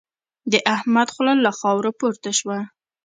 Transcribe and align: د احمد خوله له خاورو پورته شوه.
د 0.51 0.53
احمد 0.75 1.07
خوله 1.13 1.33
له 1.45 1.51
خاورو 1.59 1.91
پورته 1.99 2.31
شوه. 2.39 2.57